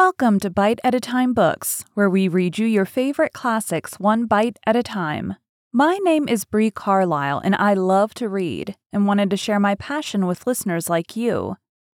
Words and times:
Welcome 0.00 0.38
to 0.40 0.48
Bite 0.48 0.78
at 0.84 0.94
a 0.94 1.00
Time 1.00 1.34
Books, 1.34 1.84
where 1.94 2.08
we 2.08 2.28
read 2.28 2.56
you 2.56 2.68
your 2.68 2.84
favorite 2.84 3.32
classics 3.32 3.98
one 3.98 4.26
bite 4.26 4.56
at 4.64 4.76
a 4.76 4.82
time. 4.84 5.34
My 5.72 5.98
name 6.04 6.28
is 6.28 6.44
Bree 6.44 6.70
Carlisle, 6.70 7.40
and 7.42 7.56
I 7.56 7.74
love 7.74 8.14
to 8.14 8.28
read 8.28 8.76
and 8.92 9.08
wanted 9.08 9.28
to 9.30 9.36
share 9.36 9.58
my 9.58 9.74
passion 9.74 10.26
with 10.26 10.46
listeners 10.46 10.88
like 10.88 11.16
you. 11.16 11.56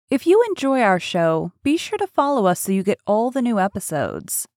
If 0.10 0.26
you 0.26 0.42
enjoy 0.48 0.80
our 0.80 1.02
show, 1.02 1.52
be 1.62 1.76
sure 1.76 1.98
to 1.98 2.08
follow 2.08 2.46
us 2.46 2.62
so 2.62 2.72
you 2.72 2.84
get 2.84 3.02
all 3.06 3.32
the 3.32 3.42
new 3.42 3.60
episodes. 3.60 4.48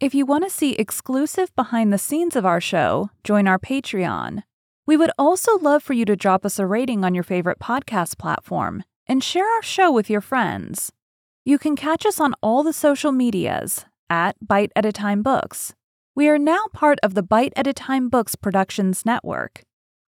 If 0.00 0.12
you 0.12 0.26
want 0.26 0.42
to 0.42 0.50
see 0.50 0.72
exclusive 0.72 1.54
behind 1.54 1.92
the 1.92 1.96
scenes 1.96 2.34
of 2.34 2.44
our 2.44 2.60
show, 2.60 3.10
join 3.22 3.46
our 3.46 3.60
Patreon. 3.60 4.42
We 4.84 4.96
would 4.96 5.12
also 5.16 5.56
love 5.58 5.84
for 5.84 5.92
you 5.92 6.04
to 6.06 6.16
drop 6.16 6.44
us 6.44 6.58
a 6.58 6.66
rating 6.66 7.04
on 7.04 7.14
your 7.14 7.22
favorite 7.22 7.60
podcast 7.60 8.18
platform 8.18 8.82
and 9.06 9.22
share 9.22 9.48
our 9.48 9.62
show 9.62 9.92
with 9.92 10.10
your 10.10 10.20
friends. 10.20 10.90
You 11.42 11.58
can 11.58 11.74
catch 11.74 12.04
us 12.04 12.20
on 12.20 12.34
all 12.42 12.62
the 12.62 12.72
social 12.72 13.12
medias 13.12 13.86
at 14.10 14.36
Bite 14.46 14.72
at 14.76 14.84
a 14.84 14.92
Time 14.92 15.22
Books. 15.22 15.74
We 16.14 16.28
are 16.28 16.38
now 16.38 16.66
part 16.74 16.98
of 17.02 17.14
the 17.14 17.22
Bite 17.22 17.54
at 17.56 17.66
a 17.66 17.72
Time 17.72 18.10
Books 18.10 18.34
Productions 18.34 19.06
Network. 19.06 19.62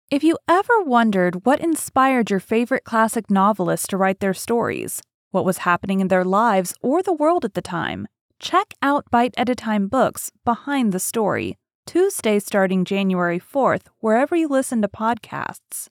If 0.09 0.23
you 0.23 0.37
ever 0.47 0.81
wondered 0.81 1.45
what 1.45 1.59
inspired 1.59 2.29
your 2.29 2.39
favorite 2.39 2.85
classic 2.85 3.29
novelists 3.29 3.87
to 3.87 3.97
write 3.97 4.21
their 4.21 4.33
stories, 4.33 5.01
what 5.31 5.43
was 5.43 5.59
happening 5.59 5.99
in 5.99 6.07
their 6.07 6.23
lives 6.23 6.73
or 6.81 7.03
the 7.03 7.11
world 7.11 7.43
at 7.43 7.55
the 7.55 7.61
time, 7.61 8.07
check 8.39 8.73
out 8.81 9.11
Bite 9.11 9.33
at 9.35 9.49
a 9.49 9.55
Time 9.55 9.89
Books 9.89 10.31
Behind 10.45 10.93
the 10.93 10.99
Story, 10.99 11.57
Tuesday 11.85 12.39
starting 12.39 12.85
January 12.85 13.39
4th, 13.39 13.87
wherever 13.99 14.33
you 14.33 14.47
listen 14.47 14.81
to 14.81 14.87
podcasts. 14.87 15.87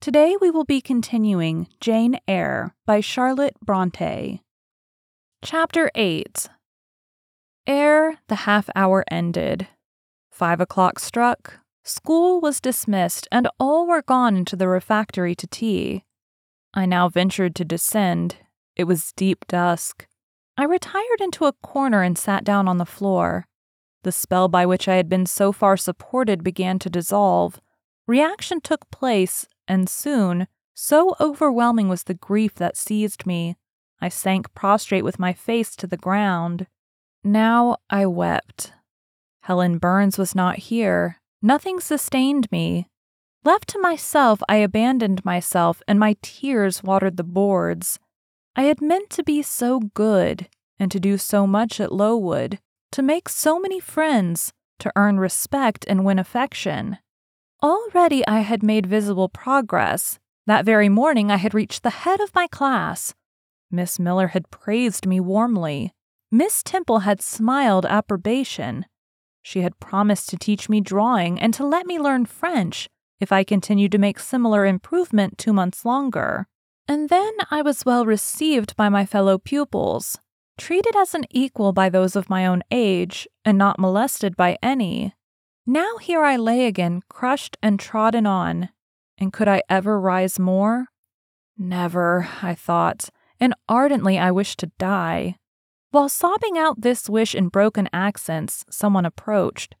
Today 0.00 0.34
we 0.40 0.50
will 0.50 0.64
be 0.64 0.80
continuing 0.80 1.68
Jane 1.78 2.18
Eyre 2.26 2.74
by 2.86 3.00
Charlotte 3.00 3.54
Bronte. 3.62 4.40
Chapter 5.44 5.88
8 5.94 6.48
Ere 7.68 8.18
the 8.26 8.34
half 8.34 8.68
hour 8.74 9.04
ended, 9.08 9.68
five 10.32 10.60
o'clock 10.60 10.98
struck, 10.98 11.60
school 11.84 12.40
was 12.40 12.60
dismissed, 12.60 13.28
and 13.30 13.48
all 13.60 13.86
were 13.86 14.02
gone 14.02 14.36
into 14.36 14.56
the 14.56 14.66
refectory 14.66 15.36
to 15.36 15.46
tea. 15.46 16.02
I 16.74 16.86
now 16.86 17.08
ventured 17.08 17.54
to 17.54 17.64
descend. 17.64 18.38
It 18.74 18.84
was 18.84 19.12
deep 19.12 19.46
dusk. 19.46 20.08
I 20.56 20.64
retired 20.64 21.20
into 21.20 21.44
a 21.44 21.52
corner 21.52 22.02
and 22.02 22.18
sat 22.18 22.42
down 22.42 22.66
on 22.66 22.78
the 22.78 22.84
floor. 22.84 23.46
The 24.02 24.12
spell 24.12 24.48
by 24.48 24.66
which 24.66 24.88
I 24.88 24.96
had 24.96 25.08
been 25.08 25.24
so 25.24 25.52
far 25.52 25.76
supported 25.76 26.42
began 26.42 26.80
to 26.80 26.90
dissolve. 26.90 27.60
Reaction 28.08 28.60
took 28.60 28.90
place, 28.90 29.46
and 29.68 29.88
soon, 29.88 30.48
so 30.74 31.14
overwhelming 31.20 31.88
was 31.88 32.02
the 32.02 32.14
grief 32.14 32.56
that 32.56 32.76
seized 32.76 33.24
me, 33.24 33.56
I 34.00 34.08
sank 34.08 34.54
prostrate 34.54 35.04
with 35.04 35.18
my 35.18 35.32
face 35.32 35.74
to 35.76 35.86
the 35.86 35.96
ground. 35.96 36.66
Now 37.24 37.78
I 37.90 38.06
wept. 38.06 38.72
Helen 39.42 39.78
Burns 39.78 40.18
was 40.18 40.34
not 40.34 40.58
here. 40.58 41.20
Nothing 41.42 41.80
sustained 41.80 42.50
me. 42.52 42.88
Left 43.44 43.68
to 43.68 43.78
myself, 43.80 44.42
I 44.48 44.56
abandoned 44.56 45.24
myself, 45.24 45.82
and 45.88 45.98
my 45.98 46.16
tears 46.22 46.82
watered 46.82 47.16
the 47.16 47.24
boards. 47.24 47.98
I 48.56 48.62
had 48.62 48.82
meant 48.82 49.10
to 49.10 49.22
be 49.22 49.42
so 49.42 49.80
good, 49.94 50.48
and 50.78 50.90
to 50.90 51.00
do 51.00 51.16
so 51.16 51.46
much 51.46 51.80
at 51.80 51.92
Lowood, 51.92 52.58
to 52.92 53.02
make 53.02 53.28
so 53.28 53.58
many 53.58 53.80
friends, 53.80 54.52
to 54.80 54.92
earn 54.96 55.18
respect 55.18 55.84
and 55.88 56.04
win 56.04 56.18
affection. 56.18 56.98
Already 57.62 58.26
I 58.26 58.40
had 58.40 58.62
made 58.62 58.86
visible 58.86 59.28
progress. 59.28 60.18
That 60.46 60.64
very 60.64 60.88
morning 60.88 61.30
I 61.30 61.36
had 61.36 61.54
reached 61.54 61.82
the 61.82 61.90
head 61.90 62.20
of 62.20 62.34
my 62.34 62.46
class. 62.46 63.14
Miss 63.70 63.98
Miller 63.98 64.28
had 64.28 64.50
praised 64.50 65.06
me 65.06 65.20
warmly. 65.20 65.92
Miss 66.30 66.62
Temple 66.62 67.00
had 67.00 67.22
smiled 67.22 67.86
approbation. 67.86 68.86
She 69.42 69.60
had 69.60 69.80
promised 69.80 70.28
to 70.30 70.36
teach 70.36 70.68
me 70.68 70.80
drawing 70.80 71.38
and 71.40 71.54
to 71.54 71.66
let 71.66 71.86
me 71.86 71.98
learn 71.98 72.26
French 72.26 72.88
if 73.20 73.32
I 73.32 73.44
continued 73.44 73.92
to 73.92 73.98
make 73.98 74.18
similar 74.18 74.64
improvement 74.66 75.38
two 75.38 75.52
months 75.52 75.84
longer. 75.84 76.46
And 76.86 77.08
then 77.08 77.32
I 77.50 77.62
was 77.62 77.84
well 77.84 78.06
received 78.06 78.76
by 78.76 78.88
my 78.88 79.04
fellow 79.04 79.38
pupils, 79.38 80.18
treated 80.56 80.96
as 80.96 81.14
an 81.14 81.24
equal 81.30 81.72
by 81.72 81.88
those 81.88 82.16
of 82.16 82.30
my 82.30 82.46
own 82.46 82.62
age, 82.70 83.28
and 83.44 83.58
not 83.58 83.78
molested 83.78 84.36
by 84.36 84.56
any. 84.62 85.14
Now 85.66 85.98
here 85.98 86.22
I 86.22 86.36
lay 86.36 86.66
again, 86.66 87.02
crushed 87.08 87.58
and 87.62 87.78
trodden 87.78 88.26
on. 88.26 88.70
And 89.18 89.32
could 89.32 89.48
I 89.48 89.62
ever 89.68 90.00
rise 90.00 90.38
more? 90.38 90.86
Never, 91.58 92.28
I 92.40 92.54
thought 92.54 93.10
and 93.40 93.54
ardently 93.68 94.18
I 94.18 94.30
wished 94.30 94.58
to 94.60 94.72
die. 94.78 95.36
While 95.90 96.08
sobbing 96.08 96.58
out 96.58 96.82
this 96.82 97.08
wish 97.08 97.34
in 97.34 97.48
broken 97.48 97.88
accents, 97.92 98.64
someone 98.70 99.06
approached. 99.06 99.74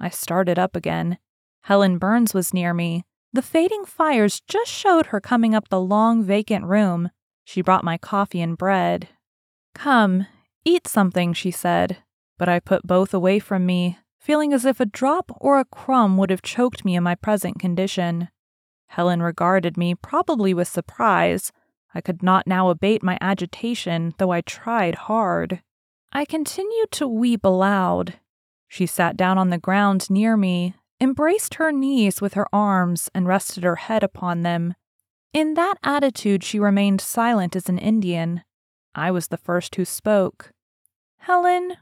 I 0.00 0.08
started 0.08 0.58
up 0.58 0.74
again. 0.74 1.18
Helen 1.62 1.98
Burns 1.98 2.34
was 2.34 2.52
near 2.52 2.74
me. 2.74 3.04
The 3.32 3.42
fading 3.42 3.84
fires 3.84 4.42
just 4.46 4.70
showed 4.70 5.06
her 5.06 5.20
coming 5.20 5.54
up 5.54 5.68
the 5.68 5.80
long, 5.80 6.24
vacant 6.24 6.64
room. 6.64 7.10
She 7.44 7.62
brought 7.62 7.84
my 7.84 7.96
coffee 7.96 8.40
and 8.40 8.58
bread. 8.58 9.08
Come, 9.74 10.26
eat 10.64 10.86
something, 10.86 11.32
she 11.32 11.50
said, 11.50 11.98
but 12.38 12.48
I 12.48 12.60
put 12.60 12.86
both 12.86 13.14
away 13.14 13.38
from 13.38 13.64
me, 13.64 13.98
feeling 14.20 14.52
as 14.52 14.64
if 14.64 14.80
a 14.80 14.86
drop 14.86 15.30
or 15.40 15.58
a 15.58 15.64
crumb 15.64 16.16
would 16.16 16.30
have 16.30 16.42
choked 16.42 16.84
me 16.84 16.94
in 16.96 17.02
my 17.02 17.14
present 17.14 17.58
condition. 17.58 18.28
Helen 18.88 19.22
regarded 19.22 19.76
me, 19.76 19.94
probably 19.94 20.52
with 20.52 20.68
surprise, 20.68 21.52
I 21.94 22.00
could 22.00 22.22
not 22.22 22.46
now 22.46 22.70
abate 22.70 23.02
my 23.02 23.18
agitation, 23.20 24.14
though 24.18 24.30
I 24.30 24.40
tried 24.40 24.94
hard. 24.94 25.62
I 26.12 26.24
continued 26.24 26.90
to 26.92 27.06
weep 27.06 27.44
aloud. 27.44 28.14
She 28.68 28.86
sat 28.86 29.16
down 29.16 29.36
on 29.36 29.50
the 29.50 29.58
ground 29.58 30.08
near 30.08 30.36
me, 30.36 30.74
embraced 31.00 31.54
her 31.54 31.70
knees 31.72 32.20
with 32.20 32.34
her 32.34 32.46
arms, 32.52 33.10
and 33.14 33.26
rested 33.26 33.64
her 33.64 33.76
head 33.76 34.02
upon 34.02 34.42
them. 34.42 34.74
In 35.32 35.54
that 35.54 35.76
attitude, 35.82 36.44
she 36.44 36.58
remained 36.58 37.00
silent 37.00 37.56
as 37.56 37.68
an 37.68 37.78
Indian. 37.78 38.42
I 38.94 39.10
was 39.10 39.28
the 39.28 39.36
first 39.36 39.74
who 39.74 39.84
spoke. 39.84 40.52
Helen, 41.18 41.76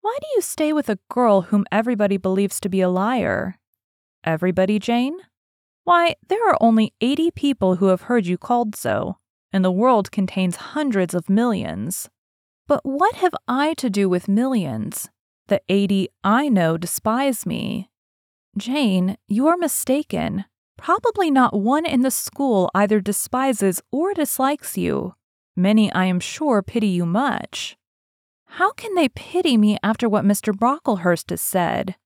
why 0.00 0.16
do 0.20 0.26
you 0.34 0.40
stay 0.40 0.72
with 0.72 0.88
a 0.88 0.98
girl 1.08 1.42
whom 1.42 1.66
everybody 1.70 2.16
believes 2.16 2.60
to 2.60 2.68
be 2.68 2.80
a 2.80 2.88
liar? 2.88 3.58
Everybody, 4.24 4.78
Jane? 4.78 5.18
Why, 5.84 6.16
there 6.28 6.48
are 6.48 6.58
only 6.60 6.92
eighty 7.00 7.30
people 7.30 7.76
who 7.76 7.86
have 7.86 8.02
heard 8.02 8.26
you 8.26 8.38
called 8.38 8.76
so 8.76 9.18
and 9.52 9.64
the 9.64 9.70
world 9.72 10.10
contains 10.10 10.56
hundreds 10.56 11.14
of 11.14 11.28
millions. 11.28 12.08
But 12.66 12.84
what 12.84 13.16
have 13.16 13.34
I 13.46 13.74
to 13.74 13.88
do 13.88 14.08
with 14.08 14.28
millions? 14.28 15.08
The 15.48 15.62
80 15.68 16.08
I 16.22 16.48
know 16.48 16.76
despise 16.76 17.46
me. 17.46 17.88
Jane, 18.56 19.16
you 19.26 19.46
are 19.46 19.56
mistaken. 19.56 20.44
Probably 20.76 21.30
not 21.30 21.58
one 21.58 21.86
in 21.86 22.02
the 22.02 22.10
school 22.10 22.70
either 22.74 23.00
despises 23.00 23.80
or 23.90 24.14
dislikes 24.14 24.76
you. 24.76 25.14
Many, 25.56 25.90
I 25.92 26.04
am 26.04 26.20
sure, 26.20 26.62
pity 26.62 26.88
you 26.88 27.06
much. 27.06 27.76
How 28.46 28.72
can 28.72 28.94
they 28.94 29.08
pity 29.08 29.56
me 29.56 29.78
after 29.82 30.08
what 30.08 30.24
Mr. 30.24 30.54
Brocklehurst 30.54 31.30
has 31.30 31.40
said? 31.40 31.96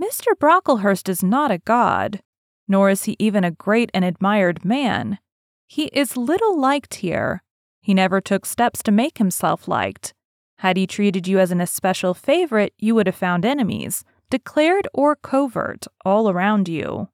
Mr. 0.00 0.34
Brocklehurst 0.38 1.08
is 1.08 1.22
not 1.22 1.50
a 1.50 1.58
god, 1.58 2.22
nor 2.68 2.90
is 2.90 3.04
he 3.04 3.16
even 3.18 3.44
a 3.44 3.50
great 3.50 3.90
and 3.94 4.04
admired 4.04 4.64
man. 4.64 5.18
He 5.72 5.84
is 5.84 6.18
little 6.18 6.60
liked 6.60 6.96
here. 6.96 7.42
He 7.80 7.94
never 7.94 8.20
took 8.20 8.44
steps 8.44 8.82
to 8.82 8.92
make 8.92 9.16
himself 9.16 9.66
liked. 9.66 10.12
Had 10.58 10.76
he 10.76 10.86
treated 10.86 11.26
you 11.26 11.38
as 11.38 11.50
an 11.50 11.62
especial 11.62 12.12
favorite, 12.12 12.74
you 12.76 12.94
would 12.94 13.06
have 13.06 13.16
found 13.16 13.46
enemies, 13.46 14.04
declared 14.28 14.86
or 14.92 15.16
covert, 15.16 15.86
all 16.04 16.28
around 16.28 16.68
you. 16.68 17.08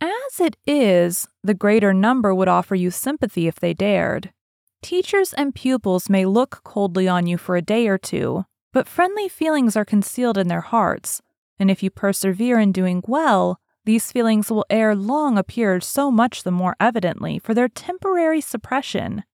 As 0.00 0.38
it 0.38 0.56
is, 0.64 1.26
the 1.42 1.54
greater 1.54 1.92
number 1.92 2.32
would 2.32 2.46
offer 2.46 2.76
you 2.76 2.92
sympathy 2.92 3.48
if 3.48 3.56
they 3.56 3.74
dared. 3.74 4.32
Teachers 4.80 5.32
and 5.32 5.52
pupils 5.52 6.08
may 6.08 6.24
look 6.24 6.60
coldly 6.62 7.08
on 7.08 7.26
you 7.26 7.36
for 7.36 7.56
a 7.56 7.62
day 7.62 7.88
or 7.88 7.98
two, 7.98 8.44
but 8.72 8.86
friendly 8.86 9.28
feelings 9.28 9.74
are 9.74 9.84
concealed 9.84 10.38
in 10.38 10.46
their 10.46 10.60
hearts, 10.60 11.20
and 11.58 11.68
if 11.68 11.82
you 11.82 11.90
persevere 11.90 12.60
in 12.60 12.70
doing 12.70 13.02
well, 13.08 13.58
these 13.84 14.10
feelings 14.10 14.50
will 14.50 14.64
ere 14.70 14.94
long 14.94 15.36
appear 15.36 15.80
so 15.80 16.10
much 16.10 16.42
the 16.42 16.50
more 16.50 16.76
evidently 16.80 17.38
for 17.38 17.54
their 17.54 17.68
temporary 17.68 18.40
suppression. 18.40 19.24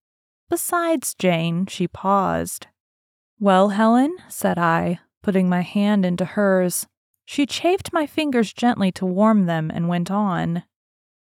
Besides, 0.49 1.14
Jane, 1.14 1.67
she 1.67 1.87
paused. 1.87 2.67
Well, 3.38 3.69
Helen, 3.69 4.17
said 4.29 4.58
I, 4.58 4.99
putting 5.23 5.49
my 5.49 5.61
hand 5.61 6.05
into 6.05 6.25
hers. 6.25 6.87
She 7.25 7.47
chafed 7.47 7.93
my 7.93 8.06
fingers 8.06 8.52
gently 8.52 8.91
to 8.93 9.06
warm 9.06 9.47
them 9.47 9.70
and 9.73 9.88
went 9.88 10.11
on. 10.11 10.64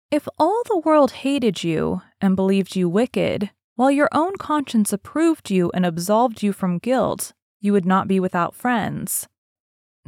If 0.10 0.28
all 0.40 0.64
the 0.66 0.82
world 0.84 1.12
hated 1.12 1.64
you 1.64 2.02
and 2.20 2.36
believed 2.36 2.76
you 2.76 2.90
wicked, 2.90 3.52
while 3.76 3.92
your 3.92 4.10
own 4.12 4.38
conscience 4.38 4.92
approved 4.92 5.52
you 5.52 5.70
and 5.74 5.86
absolved 5.86 6.42
you 6.42 6.52
from 6.52 6.80
guilt, 6.80 7.34
you 7.62 7.72
would 7.74 7.86
not 7.86 8.08
be 8.08 8.20
without 8.20 8.56
friends. 8.56 9.28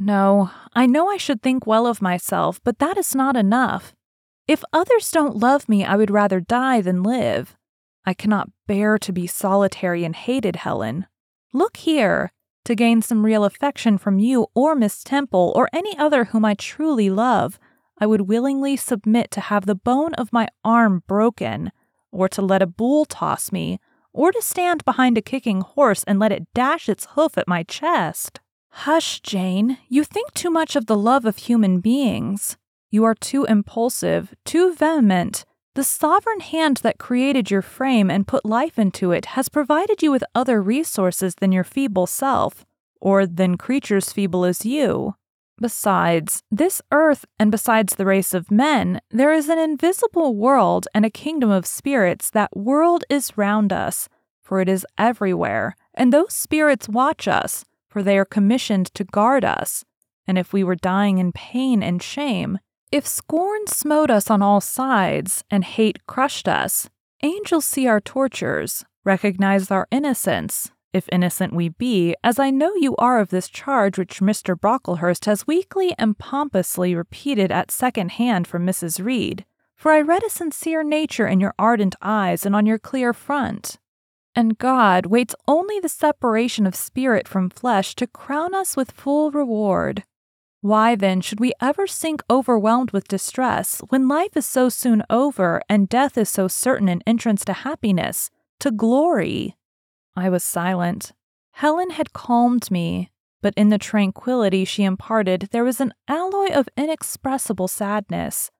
No, 0.04 0.50
I 0.74 0.86
know 0.86 1.08
I 1.08 1.16
should 1.16 1.42
think 1.42 1.64
well 1.64 1.86
of 1.86 2.02
myself, 2.02 2.60
but 2.64 2.80
that 2.80 2.98
is 2.98 3.14
not 3.14 3.36
enough. 3.36 3.94
If 4.48 4.64
others 4.72 5.12
don't 5.12 5.36
love 5.36 5.68
me, 5.68 5.84
I 5.84 5.94
would 5.94 6.10
rather 6.10 6.40
die 6.40 6.80
than 6.80 7.04
live. 7.04 7.56
I 8.04 8.12
cannot 8.12 8.50
bear 8.66 8.98
to 8.98 9.12
be 9.12 9.28
solitary 9.28 10.02
and 10.04 10.16
hated, 10.16 10.56
Helen. 10.56 11.06
Look 11.52 11.76
here. 11.76 12.32
to 12.64 12.74
gain 12.74 13.02
some 13.02 13.24
real 13.24 13.44
affection 13.44 13.98
from 13.98 14.18
you 14.18 14.46
or 14.54 14.74
Miss 14.74 15.02
Temple 15.02 15.52
or 15.56 15.68
any 15.72 15.96
other 15.98 16.26
whom 16.26 16.44
I 16.44 16.54
truly 16.54 17.10
love, 17.10 17.58
I 17.98 18.06
would 18.06 18.22
willingly 18.22 18.76
submit 18.76 19.30
to 19.32 19.40
have 19.40 19.66
the 19.66 19.74
bone 19.74 20.14
of 20.14 20.32
my 20.32 20.48
arm 20.64 21.02
broken, 21.06 21.72
or 22.10 22.28
to 22.28 22.42
let 22.42 22.62
a 22.62 22.66
bull 22.66 23.04
toss 23.04 23.52
me, 23.52 23.80
or 24.12 24.32
to 24.32 24.42
stand 24.42 24.84
behind 24.84 25.18
a 25.18 25.22
kicking 25.22 25.60
horse 25.60 26.04
and 26.04 26.18
let 26.18 26.32
it 26.32 26.46
dash 26.54 26.88
its 26.88 27.06
hoof 27.14 27.38
at 27.38 27.48
my 27.48 27.62
chest. 27.62 28.40
Hush, 28.72 29.20
Jane. 29.20 29.78
You 29.88 30.02
think 30.02 30.32
too 30.32 30.50
much 30.50 30.76
of 30.76 30.86
the 30.86 30.96
love 30.96 31.24
of 31.24 31.36
human 31.36 31.80
beings. 31.80 32.56
You 32.90 33.04
are 33.04 33.14
too 33.14 33.44
impulsive, 33.44 34.34
too 34.44 34.74
vehement. 34.74 35.44
The 35.74 35.84
sovereign 35.84 36.40
hand 36.40 36.78
that 36.78 36.98
created 36.98 37.50
your 37.50 37.62
frame 37.62 38.10
and 38.10 38.26
put 38.26 38.44
life 38.44 38.78
into 38.78 39.12
it 39.12 39.26
has 39.26 39.48
provided 39.48 40.02
you 40.02 40.10
with 40.10 40.24
other 40.34 40.60
resources 40.60 41.36
than 41.36 41.52
your 41.52 41.64
feeble 41.64 42.06
self, 42.06 42.64
or 43.00 43.26
than 43.26 43.56
creatures 43.56 44.12
feeble 44.12 44.44
as 44.44 44.66
you. 44.66 45.14
Besides 45.60 46.42
this 46.50 46.82
earth 46.90 47.24
and 47.38 47.50
besides 47.50 47.94
the 47.94 48.06
race 48.06 48.34
of 48.34 48.50
men, 48.50 49.00
there 49.10 49.32
is 49.32 49.48
an 49.48 49.58
invisible 49.58 50.34
world 50.34 50.88
and 50.94 51.04
a 51.04 51.10
kingdom 51.10 51.50
of 51.50 51.66
spirits. 51.66 52.30
That 52.30 52.56
world 52.56 53.04
is 53.08 53.36
round 53.36 53.72
us, 53.72 54.08
for 54.42 54.60
it 54.60 54.68
is 54.68 54.86
everywhere, 54.98 55.76
and 55.94 56.12
those 56.12 56.32
spirits 56.32 56.88
watch 56.88 57.28
us, 57.28 57.64
for 57.92 58.02
they 58.02 58.16
are 58.16 58.24
commissioned 58.24 58.86
to 58.94 59.04
guard 59.04 59.44
us. 59.44 59.84
And 60.26 60.38
if 60.38 60.52
we 60.52 60.64
were 60.64 60.74
dying 60.74 61.18
in 61.18 61.32
pain 61.32 61.82
and 61.82 62.02
shame, 62.02 62.58
if 62.90 63.06
scorn 63.06 63.66
smote 63.66 64.10
us 64.10 64.30
on 64.30 64.40
all 64.40 64.62
sides 64.62 65.44
and 65.50 65.62
hate 65.62 66.06
crushed 66.06 66.48
us, 66.48 66.88
angels 67.22 67.66
see 67.66 67.86
our 67.86 68.00
tortures, 68.00 68.84
recognize 69.04 69.70
our 69.70 69.86
innocence, 69.90 70.70
if 70.94 71.06
innocent 71.12 71.52
we 71.52 71.68
be, 71.68 72.14
as 72.24 72.38
I 72.38 72.50
know 72.50 72.74
you 72.74 72.96
are 72.96 73.20
of 73.20 73.28
this 73.28 73.48
charge 73.48 73.98
which 73.98 74.20
Mr. 74.20 74.58
Brocklehurst 74.58 75.26
has 75.26 75.46
weakly 75.46 75.94
and 75.98 76.18
pompously 76.18 76.94
repeated 76.94 77.52
at 77.52 77.70
second 77.70 78.12
hand 78.12 78.46
from 78.46 78.66
Mrs. 78.66 79.04
Reed, 79.04 79.44
for 79.76 79.92
I 79.92 80.00
read 80.00 80.22
a 80.22 80.30
sincere 80.30 80.82
nature 80.82 81.26
in 81.26 81.40
your 81.40 81.54
ardent 81.58 81.94
eyes 82.00 82.46
and 82.46 82.56
on 82.56 82.64
your 82.64 82.78
clear 82.78 83.12
front. 83.12 83.78
And 84.34 84.56
God 84.56 85.06
waits 85.06 85.34
only 85.46 85.78
the 85.78 85.88
separation 85.88 86.66
of 86.66 86.74
spirit 86.74 87.28
from 87.28 87.50
flesh 87.50 87.94
to 87.96 88.06
crown 88.06 88.54
us 88.54 88.76
with 88.76 88.92
full 88.92 89.30
reward. 89.30 90.04
Why 90.62 90.94
then 90.94 91.20
should 91.20 91.40
we 91.40 91.52
ever 91.60 91.86
sink 91.86 92.22
overwhelmed 92.30 92.92
with 92.92 93.08
distress 93.08 93.80
when 93.88 94.08
life 94.08 94.36
is 94.36 94.46
so 94.46 94.68
soon 94.68 95.02
over 95.10 95.60
and 95.68 95.88
death 95.88 96.16
is 96.16 96.28
so 96.28 96.48
certain 96.48 96.88
an 96.88 97.02
entrance 97.06 97.44
to 97.46 97.52
happiness, 97.52 98.30
to 98.60 98.70
glory? 98.70 99.56
I 100.16 100.28
was 100.28 100.44
silent. 100.44 101.12
Helen 101.52 101.90
had 101.90 102.12
calmed 102.12 102.70
me, 102.70 103.10
but 103.42 103.54
in 103.56 103.70
the 103.70 103.78
tranquility 103.78 104.64
she 104.64 104.84
imparted 104.84 105.48
there 105.50 105.64
was 105.64 105.80
an 105.80 105.92
alloy 106.08 106.52
of 106.52 106.68
inexpressible 106.76 107.68
sadness. 107.68 108.50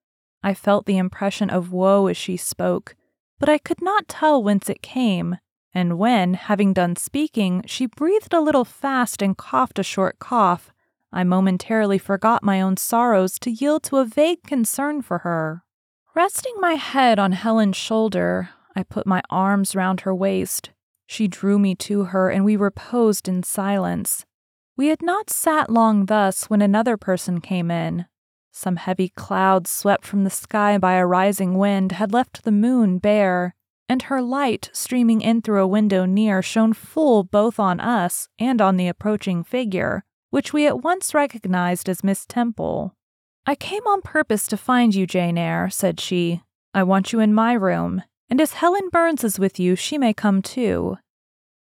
I 0.43 0.55
felt 0.55 0.87
the 0.87 0.99
impression 0.99 1.51
of 1.51 1.73
woe 1.73 2.09
as 2.09 2.17
she 2.17 2.37
spoke, 2.37 2.97
but 3.39 3.49
I 3.49 3.59
could 3.59 3.81
not 3.81 4.09
tell 4.09 4.43
whence 4.43 4.69
it 4.69 4.83
came, 4.83 5.37
and 5.75 5.99
when, 5.99 6.35
having 6.35 6.73
done 6.73 6.97
speaking, 6.97 7.63
she 7.67 7.87
breathed 7.87 8.35
a 8.35 8.41
little 8.41 8.65
fast 8.65 9.23
and 9.23 9.37
coughed 9.37 9.79
a 9.79 9.83
short 9.83 10.19
cough, 10.19 10.73
I 11.13 11.25
momentarily 11.25 11.99
forgot 11.99 12.43
my 12.43 12.61
own 12.63 12.79
sorrows 12.79 13.39
to 13.41 13.51
yield 13.51 13.83
to 13.85 13.99
a 13.99 14.05
vague 14.07 14.43
concern 14.45 15.03
for 15.03 15.19
her. 15.19 15.63
Resting 16.15 16.55
my 16.59 16.75
head 16.75 17.19
on 17.19 17.33
Helen's 17.33 17.77
shoulder, 17.77 18.51
I 18.75 18.83
put 18.83 19.07
my 19.07 19.23
arms 19.29 19.77
round 19.77 20.03
her 20.03 20.15
waist. 20.15 20.71
She 21.07 21.29
drew 21.29 21.59
me 21.59 21.75
to 21.77 22.05
her, 22.05 22.31
and 22.31 22.45
we 22.45 22.57
reposed 22.57 23.29
in 23.29 23.43
silence. 23.43 24.25
We 24.75 24.89
had 24.89 25.03
not 25.03 25.29
sat 25.29 25.69
long 25.69 26.07
thus 26.07 26.49
when 26.49 26.63
another 26.63 26.97
person 26.97 27.43
came 27.43 27.71
in. 27.71 28.07
Some 28.51 28.77
heavy 28.77 29.11
clouds 29.11 29.71
swept 29.71 30.07
from 30.07 30.25
the 30.25 30.31
sky 30.31 30.79
by 30.79 30.95
a 30.95 31.07
rising 31.07 31.57
wind 31.59 31.93
had 31.93 32.13
left 32.13 32.45
the 32.45 32.53
moon 32.53 32.99
bare, 32.99 33.55
and 33.93 34.05
her 34.05 34.23
light, 34.23 34.71
streaming 34.73 35.21
in 35.21 35.43
through 35.43 35.63
a 35.63 35.67
window 35.67 36.07
near, 36.07 36.41
shone 36.41 36.73
full 36.73 37.23
both 37.23 37.61
on 37.61 37.79
us 37.79 38.27
and 38.39 38.63
on 38.63 38.79
the 38.79 38.89
approaching 38.89 39.45
figure, 39.45 40.03
which 40.31 40.51
we 40.51 40.67
at 40.67 40.83
once 40.83 41.13
recognized 41.13 41.91
as 41.91 42.03
Miss 42.03 42.25
Temple. 42.25 42.97
I 43.45 43.55
came 43.55 43.87
on 43.87 44.01
purpose 44.01 44.47
to 44.47 44.57
find 44.57 44.95
you, 44.95 45.07
Jane 45.07 45.37
Eyre, 45.37 45.69
said 45.69 46.01
she. 46.01 46.41
I 46.73 46.85
want 46.85 47.13
you 47.13 47.21
in 47.21 47.35
my 47.35 47.53
room, 47.53 48.03
and 48.31 48.41
as 48.41 48.55
Helen 48.55 48.89
Burns 48.91 49.25
is 49.25 49.39
with 49.39 49.61
you, 49.61 49.77
she 49.77 49.99
may 49.99 50.15
come 50.15 50.41
too. 50.41 50.97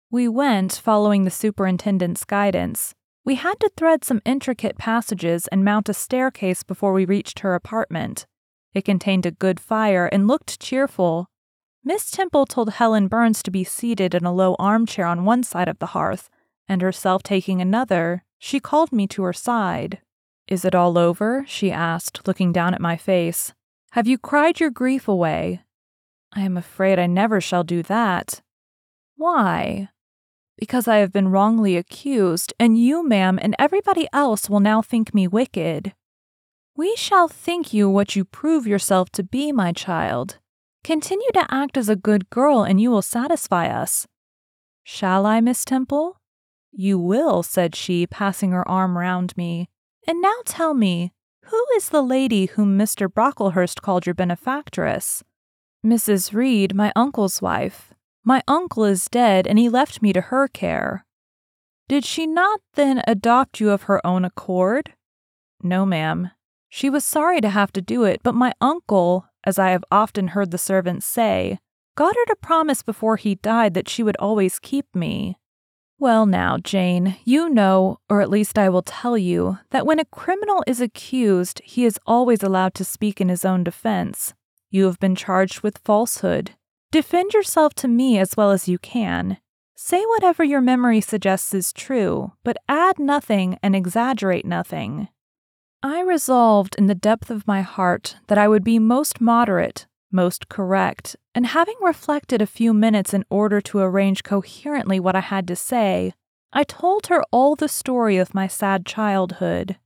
We 0.09 0.29
went, 0.29 0.71
following 0.71 1.25
the 1.25 1.31
superintendent's 1.31 2.23
guidance. 2.23 2.93
We 3.25 3.35
had 3.35 3.59
to 3.59 3.69
thread 3.75 4.05
some 4.05 4.21
intricate 4.23 4.77
passages 4.77 5.47
and 5.47 5.65
mount 5.65 5.89
a 5.89 5.93
staircase 5.93 6.63
before 6.63 6.93
we 6.93 7.03
reached 7.03 7.39
her 7.39 7.55
apartment. 7.55 8.25
It 8.73 8.85
contained 8.85 9.25
a 9.25 9.31
good 9.31 9.59
fire 9.59 10.05
and 10.05 10.29
looked 10.29 10.61
cheerful. 10.61 11.27
Miss 11.83 12.11
Temple 12.11 12.45
told 12.45 12.73
Helen 12.73 13.07
Burns 13.07 13.41
to 13.41 13.49
be 13.49 13.63
seated 13.63 14.13
in 14.13 14.23
a 14.23 14.33
low 14.33 14.55
armchair 14.59 15.05
on 15.05 15.25
one 15.25 15.41
side 15.41 15.67
of 15.67 15.79
the 15.79 15.87
hearth, 15.87 16.29
and 16.67 16.81
herself 16.81 17.23
taking 17.23 17.59
another, 17.59 18.23
she 18.37 18.59
called 18.59 18.91
me 18.91 19.07
to 19.07 19.23
her 19.23 19.33
side. 19.33 19.99
Is 20.47 20.63
it 20.63 20.75
all 20.75 20.97
over? 20.97 21.43
she 21.47 21.71
asked, 21.71 22.27
looking 22.27 22.51
down 22.51 22.75
at 22.75 22.81
my 22.81 22.97
face. 22.97 23.53
Have 23.93 24.07
you 24.07 24.17
cried 24.17 24.59
your 24.59 24.69
grief 24.69 25.07
away? 25.07 25.61
I 26.33 26.41
am 26.41 26.55
afraid 26.55 26.99
I 26.99 27.07
never 27.07 27.41
shall 27.41 27.63
do 27.63 27.81
that. 27.83 28.41
Why? 29.17 29.89
Because 30.57 30.87
I 30.87 30.97
have 30.97 31.11
been 31.11 31.29
wrongly 31.29 31.77
accused, 31.77 32.53
and 32.59 32.77
you, 32.77 33.07
ma'am, 33.07 33.39
and 33.41 33.55
everybody 33.57 34.07
else 34.13 34.49
will 34.49 34.59
now 34.59 34.83
think 34.83 35.13
me 35.15 35.27
wicked. 35.27 35.93
We 36.75 36.95
shall 36.95 37.27
think 37.27 37.73
you 37.73 37.89
what 37.89 38.15
you 38.15 38.23
prove 38.23 38.67
yourself 38.67 39.09
to 39.11 39.23
be, 39.23 39.51
my 39.51 39.71
child. 39.73 40.37
Continue 40.83 41.29
to 41.33 41.45
act 41.49 41.77
as 41.77 41.89
a 41.89 41.95
good 41.95 42.29
girl, 42.29 42.63
and 42.63 42.81
you 42.81 42.89
will 42.89 43.01
satisfy 43.01 43.67
us. 43.67 44.07
Shall 44.83 45.25
I, 45.25 45.39
Miss 45.39 45.63
Temple? 45.63 46.17
You 46.71 46.97
will, 46.97 47.43
said 47.43 47.75
she, 47.75 48.07
passing 48.07 48.51
her 48.51 48.67
arm 48.67 48.97
round 48.97 49.37
me. 49.37 49.69
And 50.07 50.21
now 50.21 50.37
tell 50.45 50.73
me, 50.73 51.13
who 51.45 51.65
is 51.75 51.89
the 51.89 52.01
lady 52.01 52.47
whom 52.47 52.77
Mr. 52.77 53.07
Brocklehurst 53.07 53.81
called 53.81 54.05
your 54.05 54.15
benefactress? 54.15 55.23
Mrs. 55.85 56.33
Reed, 56.33 56.73
my 56.73 56.91
uncle's 56.95 57.41
wife. 57.41 57.93
My 58.23 58.41
uncle 58.47 58.85
is 58.85 59.07
dead, 59.07 59.45
and 59.45 59.59
he 59.59 59.69
left 59.69 60.01
me 60.01 60.13
to 60.13 60.21
her 60.21 60.47
care. 60.47 61.05
Did 61.87 62.05
she 62.05 62.25
not 62.25 62.61
then 62.75 63.01
adopt 63.07 63.59
you 63.59 63.69
of 63.71 63.83
her 63.83 64.05
own 64.05 64.23
accord? 64.23 64.93
No, 65.61 65.85
ma'am. 65.85 66.31
She 66.69 66.89
was 66.89 67.03
sorry 67.03 67.41
to 67.41 67.49
have 67.49 67.73
to 67.73 67.81
do 67.81 68.03
it, 68.05 68.21
but 68.23 68.33
my 68.33 68.53
uncle, 68.61 69.25
as 69.43 69.59
I 69.59 69.69
have 69.69 69.83
often 69.91 70.29
heard 70.29 70.51
the 70.51 70.57
servants 70.57 71.05
say, 71.05 71.59
got 71.95 72.15
her 72.15 72.25
to 72.27 72.35
promise 72.35 72.83
before 72.83 73.17
he 73.17 73.35
died 73.35 73.73
that 73.73 73.89
she 73.89 74.03
would 74.03 74.17
always 74.17 74.59
keep 74.59 74.85
me. 74.95 75.37
Well, 75.99 76.25
now, 76.25 76.57
Jane, 76.57 77.17
you 77.25 77.47
know, 77.47 77.99
or 78.09 78.21
at 78.21 78.29
least 78.29 78.57
I 78.57 78.69
will 78.69 78.81
tell 78.81 79.17
you, 79.17 79.59
that 79.69 79.85
when 79.85 79.99
a 79.99 80.05
criminal 80.05 80.63
is 80.65 80.81
accused, 80.81 81.61
he 81.63 81.85
is 81.85 81.99
always 82.07 82.41
allowed 82.41 82.73
to 82.75 82.83
speak 82.83 83.21
in 83.21 83.29
his 83.29 83.45
own 83.45 83.63
defense. 83.63 84.33
You 84.71 84.85
have 84.85 84.99
been 84.99 85.15
charged 85.15 85.61
with 85.61 85.81
falsehood. 85.85 86.51
Defend 86.91 87.33
yourself 87.33 87.75
to 87.75 87.87
me 87.87 88.17
as 88.17 88.35
well 88.35 88.49
as 88.49 88.67
you 88.67 88.79
can. 88.79 89.37
Say 89.75 90.03
whatever 90.05 90.43
your 90.43 90.61
memory 90.61 91.01
suggests 91.01 91.53
is 91.53 91.71
true, 91.71 92.33
but 92.43 92.57
add 92.67 92.97
nothing 92.97 93.59
and 93.61 93.75
exaggerate 93.75 94.45
nothing. 94.45 95.07
I 95.83 96.01
resolved 96.01 96.75
in 96.77 96.85
the 96.85 96.93
depth 96.93 97.31
of 97.31 97.47
my 97.47 97.61
heart 97.61 98.17
that 98.27 98.37
I 98.37 98.47
would 98.47 98.63
be 98.63 98.77
most 98.77 99.19
moderate, 99.19 99.87
most 100.11 100.47
correct, 100.47 101.15
and 101.33 101.47
having 101.47 101.75
reflected 101.81 102.39
a 102.39 102.45
few 102.45 102.71
minutes 102.71 103.15
in 103.15 103.25
order 103.31 103.59
to 103.61 103.79
arrange 103.79 104.23
coherently 104.23 104.99
what 104.99 105.15
I 105.15 105.21
had 105.21 105.47
to 105.47 105.55
say, 105.55 106.13
I 106.53 106.63
told 106.65 107.07
her 107.07 107.23
all 107.31 107.55
the 107.55 107.67
story 107.67 108.17
of 108.17 108.35
my 108.35 108.45
sad 108.45 108.85
childhood. 108.85 109.77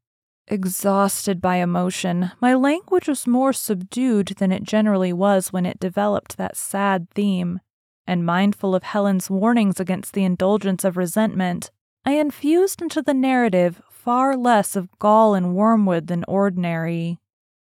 Exhausted 0.48 1.42
by 1.42 1.58
emotion, 1.58 2.32
my 2.42 2.54
language 2.54 3.08
was 3.08 3.26
more 3.26 3.54
subdued 3.54 4.34
than 4.38 4.52
it 4.52 4.64
generally 4.64 5.14
was 5.14 5.54
when 5.54 5.66
it 5.66 5.80
developed 5.80 6.36
that 6.36 6.58
sad 6.58 7.10
theme, 7.12 7.62
and 8.06 8.26
mindful 8.26 8.76
of 8.76 8.84
Helen's 8.84 9.30
warnings 9.30 9.80
against 9.80 10.14
the 10.14 10.26
indulgence 10.26 10.84
of 10.84 10.98
resentment, 10.98 11.72
I 12.04 12.14
infused 12.14 12.82
into 12.82 13.02
the 13.02 13.14
narrative 13.14 13.82
far 14.06 14.38
less 14.38 14.76
of 14.76 14.88
gall 15.00 15.34
and 15.34 15.56
wormwood 15.56 16.06
than 16.06 16.24
ordinary. 16.28 17.18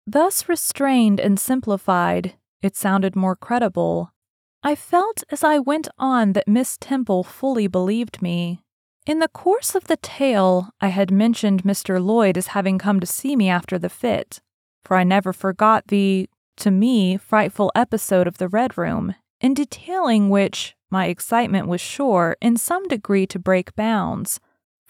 Thus 0.07 0.49
restrained 0.49 1.21
and 1.21 1.39
simplified, 1.39 2.33
it 2.63 2.75
sounded 2.75 3.15
more 3.15 3.37
credible. 3.37 4.15
I 4.63 4.75
felt 4.75 5.23
as 5.31 5.45
I 5.45 5.59
went 5.59 5.89
on 5.99 6.33
that 6.33 6.49
Miss 6.49 6.79
Temple 6.79 7.25
fully 7.25 7.67
believed 7.67 8.23
me. 8.23 8.63
In 9.07 9.19
the 9.19 9.29
course 9.29 9.75
of 9.75 9.85
the 9.85 9.99
tale, 9.99 10.71
I 10.81 10.89
had 10.89 11.11
mentioned 11.11 11.63
Mr. 11.63 12.03
Lloyd 12.03 12.39
as 12.39 12.49
having 12.49 12.79
come 12.79 13.01
to 13.01 13.07
see 13.07 13.37
me 13.37 13.51
after 13.51 13.79
the 13.79 13.91
fit, 13.91 14.41
for 14.83 14.97
I 14.97 15.05
never 15.05 15.35
forgot 15.35 15.89
the, 15.89 16.27
to 16.57 16.71
me, 16.71 17.19
frightful 17.19 17.71
episode 17.75 18.27
of 18.27 18.39
the 18.39 18.49
Red 18.49 18.79
Room, 18.79 19.15
in 19.43 19.53
detailing 19.53 20.31
which 20.31 20.75
my 20.91 21.07
excitement 21.07 21.69
was 21.69 21.83
sure, 21.83 22.37
in 22.41 22.57
some 22.57 22.89
degree, 22.89 23.27
to 23.27 23.39
break 23.39 23.77
bounds, 23.77 24.41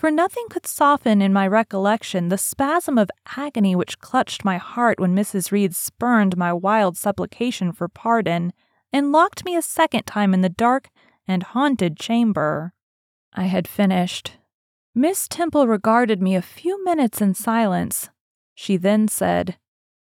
for 0.01 0.11
nothing 0.11 0.47
could 0.49 0.67
soften 0.67 1.21
in 1.21 1.31
my 1.31 1.47
recollection 1.47 2.31
the 2.31 2.39
spasm 2.39 2.97
of 2.97 3.11
agony 3.37 3.77
which 3.77 3.99
clutched 3.99 4.47
my 4.47 4.57
heart 4.57 4.99
when 4.99 5.15
Mrs. 5.15 5.53
Reed 5.53 5.77
spurned 5.77 6.39
my 6.39 6.55
wild 6.55 6.97
supplication 6.97 7.71
for 7.71 7.87
pardon 7.87 8.55
and 8.95 9.13
locked 9.13 9.45
me 9.45 9.55
a 9.55 9.61
second 9.61 10.05
time 10.05 10.33
in 10.33 10.41
the 10.41 10.49
dark 10.49 10.89
and 11.29 11.43
haunted 11.43 11.99
chamber. 11.99 12.73
I 13.35 13.43
had 13.43 13.69
finished. 13.69 14.39
Miss 14.95 15.29
Temple 15.29 15.67
regarded 15.67 16.23
me 16.23 16.35
a 16.35 16.41
few 16.41 16.83
minutes 16.83 17.21
in 17.21 17.35
silence. 17.35 18.09
She 18.55 18.79
then 18.79 19.07
said, 19.07 19.59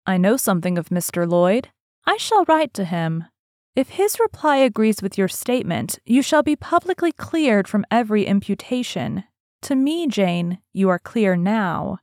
I 0.05 0.17
know 0.17 0.37
something 0.37 0.77
of 0.77 0.89
Mr. 0.89 1.27
Lloyd. 1.27 1.69
I 2.05 2.17
shall 2.17 2.45
write 2.45 2.75
to 2.75 2.85
him. 2.85 3.25
If 3.75 3.89
his 3.89 4.19
reply 4.19 4.57
agrees 4.57 5.01
with 5.01 5.17
your 5.17 5.27
statement, 5.27 5.97
you 6.05 6.21
shall 6.21 6.43
be 6.43 6.55
publicly 6.55 7.11
cleared 7.11 7.67
from 7.67 7.85
every 7.89 8.27
imputation, 8.27 9.23
to 9.61 9.75
me, 9.75 10.07
Jane, 10.07 10.59
you 10.73 10.89
are 10.89 10.99
clear 10.99 11.35
now. 11.35 11.99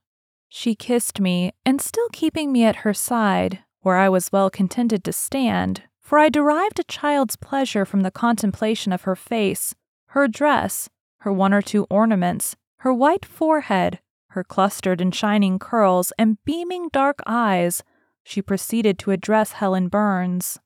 She 0.49 0.75
kissed 0.75 1.21
me, 1.21 1.53
and 1.65 1.81
still 1.81 2.09
keeping 2.13 2.53
me 2.53 2.65
at 2.65 2.77
her 2.77 2.95
side, 2.95 3.61
where 3.81 3.97
I 3.97 4.09
was 4.09 4.33
well 4.33 4.51
contented 4.51 5.05
to 5.05 5.13
stand, 5.13 5.83
for 6.01 6.19
I 6.19 6.29
derived 6.29 6.79
a 6.79 6.85
child's 6.85 7.37
pleasure 7.37 7.85
from 7.85 8.01
the 8.01 8.11
contemplation 8.11 8.93
of 8.93 9.03
her 9.03 9.17
face, 9.17 9.75
her 10.09 10.29
dress, 10.29 10.89
her 11.21 11.33
one 11.33 11.53
or 11.53 11.63
two 11.63 11.87
ornaments, 11.91 12.57
her 12.79 12.93
white 12.93 13.25
forehead, 13.25 14.01
her 14.29 14.45
clustered 14.45 15.01
and 15.01 15.15
shining 15.15 15.59
curls, 15.59 16.13
and 16.19 16.43
beaming 16.45 16.89
dark 16.93 17.21
eyes, 17.27 17.83
she 18.23 18.43
proceeded 18.43 18.99
to 18.99 19.11
address 19.13 19.53
Helen 19.53 19.89
Burns. 19.89 20.59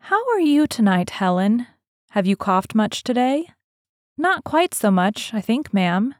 How 0.00 0.22
are 0.32 0.40
you 0.40 0.66
tonight, 0.66 1.10
Helen? 1.10 1.66
Have 2.10 2.26
you 2.26 2.36
coughed 2.36 2.74
much 2.74 3.02
today? 3.02 3.46
Not 4.16 4.44
quite 4.44 4.74
so 4.74 4.90
much, 4.90 5.32
I 5.32 5.40
think, 5.40 5.72
ma'am 5.72 6.14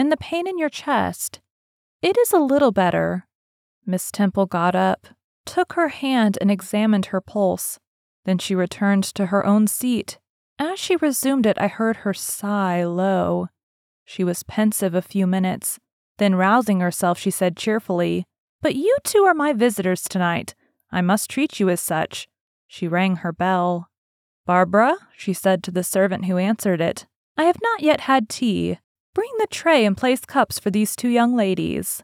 and 0.00 0.10
the 0.10 0.16
pain 0.16 0.46
in 0.46 0.56
your 0.56 0.70
chest. 0.70 1.40
It 2.00 2.16
is 2.16 2.32
a 2.32 2.38
little 2.38 2.72
better. 2.72 3.26
Miss 3.84 4.10
Temple 4.10 4.46
got 4.46 4.74
up, 4.74 5.08
took 5.44 5.74
her 5.74 5.88
hand, 5.88 6.38
and 6.40 6.50
examined 6.50 7.06
her 7.06 7.20
pulse. 7.20 7.78
Then 8.24 8.38
she 8.38 8.54
returned 8.54 9.04
to 9.04 9.26
her 9.26 9.44
own 9.44 9.66
seat. 9.66 10.18
As 10.58 10.78
she 10.78 10.96
resumed 10.96 11.44
it, 11.44 11.58
I 11.60 11.68
heard 11.68 11.96
her 11.98 12.14
sigh 12.14 12.82
low. 12.82 13.48
She 14.06 14.24
was 14.24 14.42
pensive 14.42 14.94
a 14.94 15.02
few 15.02 15.26
minutes. 15.26 15.78
Then, 16.16 16.34
rousing 16.34 16.80
herself, 16.80 17.18
she 17.18 17.30
said 17.30 17.54
cheerfully, 17.54 18.24
But 18.62 18.76
you 18.76 18.96
two 19.04 19.24
are 19.24 19.34
my 19.34 19.52
visitors 19.52 20.04
tonight. 20.04 20.54
I 20.90 21.02
must 21.02 21.28
treat 21.28 21.60
you 21.60 21.68
as 21.68 21.82
such. 21.82 22.26
She 22.66 22.88
rang 22.88 23.16
her 23.16 23.32
bell. 23.34 23.90
Barbara, 24.46 24.96
she 25.14 25.34
said 25.34 25.62
to 25.64 25.70
the 25.70 25.84
servant 25.84 26.24
who 26.24 26.38
answered 26.38 26.80
it, 26.80 27.04
I 27.36 27.44
have 27.44 27.58
not 27.62 27.82
yet 27.82 28.00
had 28.00 28.30
tea. 28.30 28.78
Bring 29.12 29.30
the 29.38 29.48
tray 29.50 29.84
and 29.84 29.96
place 29.96 30.20
cups 30.20 30.58
for 30.58 30.70
these 30.70 30.94
two 30.94 31.08
young 31.08 31.34
ladies. 31.36 32.02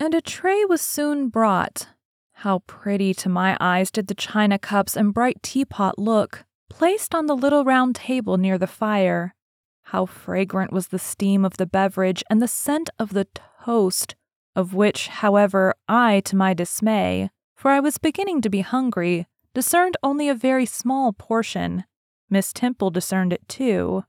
And 0.00 0.14
a 0.14 0.20
tray 0.20 0.64
was 0.64 0.80
soon 0.80 1.28
brought. 1.28 1.88
How 2.32 2.60
pretty 2.66 3.14
to 3.14 3.28
my 3.28 3.56
eyes 3.60 3.90
did 3.90 4.06
the 4.06 4.14
china 4.14 4.58
cups 4.58 4.96
and 4.96 5.14
bright 5.14 5.42
teapot 5.42 5.98
look, 5.98 6.44
placed 6.68 7.14
on 7.14 7.26
the 7.26 7.36
little 7.36 7.64
round 7.64 7.96
table 7.96 8.36
near 8.36 8.58
the 8.58 8.66
fire. 8.66 9.34
How 9.84 10.06
fragrant 10.06 10.72
was 10.72 10.88
the 10.88 10.98
steam 10.98 11.44
of 11.44 11.56
the 11.56 11.66
beverage 11.66 12.22
and 12.28 12.42
the 12.42 12.48
scent 12.48 12.90
of 12.98 13.12
the 13.12 13.26
toast, 13.64 14.14
of 14.54 14.74
which, 14.74 15.08
however, 15.08 15.74
I, 15.88 16.20
to 16.26 16.36
my 16.36 16.54
dismay, 16.54 17.30
for 17.56 17.70
I 17.70 17.80
was 17.80 17.98
beginning 17.98 18.40
to 18.42 18.50
be 18.50 18.60
hungry, 18.60 19.26
discerned 19.54 19.96
only 20.02 20.28
a 20.28 20.34
very 20.34 20.66
small 20.66 21.12
portion. 21.12 21.84
Miss 22.28 22.52
Temple 22.52 22.90
discerned 22.90 23.32
it 23.32 23.48
too. 23.48 24.04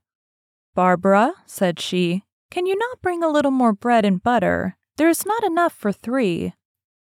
Barbara, 0.75 1.33
said 1.45 1.79
she, 1.79 2.23
can 2.51 2.65
you 2.65 2.75
not 2.75 3.01
bring 3.01 3.23
a 3.23 3.29
little 3.29 3.51
more 3.51 3.73
bread 3.73 4.05
and 4.05 4.21
butter? 4.21 4.77
There 4.97 5.09
is 5.09 5.25
not 5.25 5.43
enough 5.43 5.73
for 5.73 5.91
three. 5.91 6.53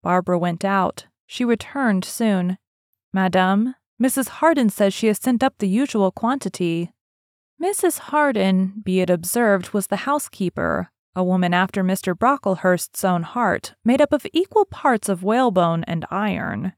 Barbara 0.04 0.40
went 0.40 0.66
out. 0.66 1.08
She 1.26 1.46
returned 1.46 2.04
soon. 2.04 2.58
Madame, 3.14 3.76
Mrs. 4.02 4.30
Harden 4.30 4.70
says 4.70 4.94
she 4.94 5.08
has 5.08 5.18
sent 5.18 5.44
up 5.44 5.56
the 5.58 5.68
usual 5.68 6.12
quantity. 6.12 6.92
Mrs. 7.62 8.00
Harden, 8.00 8.82
be 8.84 9.02
it 9.02 9.10
observed, 9.10 9.74
was 9.74 9.88
the 9.88 9.98
housekeeper, 10.08 10.90
a 11.16 11.24
woman 11.24 11.54
after 11.54 11.84
Mr. 11.84 12.18
Brocklehurst's 12.18 13.04
own 13.04 13.24
heart, 13.24 13.76
made 13.84 14.02
up 14.02 14.14
of 14.14 14.26
equal 14.32 14.66
parts 14.66 15.10
of 15.10 15.24
whalebone 15.24 15.84
and 15.84 16.06
iron. 16.10 16.74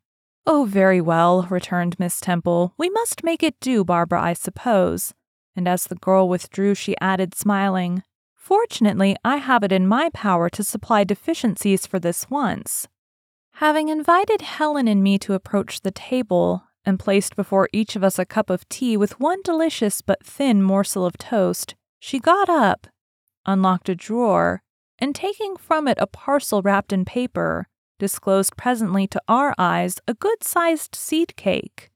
Oh, 0.48 0.66
very 0.66 1.00
well, 1.00 1.44
returned 1.44 2.00
Miss 2.00 2.20
Temple. 2.20 2.74
We 2.78 2.90
must 2.90 3.24
make 3.24 3.44
it 3.44 3.60
do, 3.60 3.84
Barbara, 3.84 4.22
I 4.22 4.34
suppose. 4.34 5.14
And 5.56 5.68
as 5.68 5.84
the 5.86 5.96
girl 5.96 6.28
withdrew, 6.28 6.74
she 6.74 6.98
added, 7.00 7.36
smiling, 7.36 8.04
Fortunately, 8.52 9.16
I 9.24 9.38
have 9.38 9.64
it 9.64 9.72
in 9.72 9.88
my 9.88 10.10
power 10.10 10.50
to 10.50 10.62
supply 10.62 11.06
deficiencies 11.06 11.88
for 11.88 12.00
this 12.00 12.30
once. 12.30 12.90
Having 13.54 13.88
invited 13.88 14.42
Helen 14.42 14.90
and 14.90 15.02
me 15.02 15.18
to 15.20 15.36
approach 15.36 15.80
the 15.80 15.92
table, 15.92 16.66
and 16.84 17.00
placed 17.00 17.38
before 17.38 17.70
each 17.72 17.96
of 17.96 18.04
us 18.04 18.20
a 18.20 18.26
cup 18.26 18.50
of 18.50 18.68
tea 18.68 18.98
with 18.98 19.22
one 19.22 19.42
delicious 19.42 20.02
but 20.02 20.26
thin 20.26 20.62
morsel 20.62 21.06
of 21.06 21.18
toast, 21.18 21.76
she 21.98 22.20
got 22.20 22.50
up, 22.50 22.88
unlocked 23.46 23.88
a 23.88 23.96
drawer, 23.96 24.62
and 25.00 25.16
taking 25.16 25.56
from 25.56 25.88
it 25.88 25.98
a 26.02 26.06
parcel 26.06 26.62
wrapped 26.62 26.92
in 26.92 27.06
paper, 27.06 27.70
disclosed 28.00 28.58
presently 28.58 29.08
to 29.08 29.22
our 29.30 29.56
eyes 29.58 30.02
a 30.10 30.14
good 30.14 30.44
sized 30.44 30.94
seed 30.94 31.38
cake. 31.38 31.90